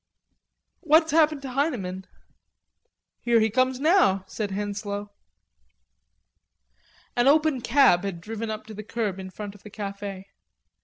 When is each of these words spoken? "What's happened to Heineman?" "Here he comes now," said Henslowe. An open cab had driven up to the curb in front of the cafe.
"What's 0.79 1.11
happened 1.11 1.43
to 1.43 1.51
Heineman?" 1.51 2.07
"Here 3.19 3.39
he 3.39 3.51
comes 3.51 3.79
now," 3.79 4.23
said 4.27 4.49
Henslowe. 4.49 5.11
An 7.15 7.27
open 7.27 7.61
cab 7.61 8.03
had 8.03 8.19
driven 8.19 8.49
up 8.49 8.65
to 8.65 8.73
the 8.73 8.81
curb 8.83 9.19
in 9.19 9.29
front 9.29 9.53
of 9.53 9.61
the 9.61 9.69
cafe. 9.69 10.31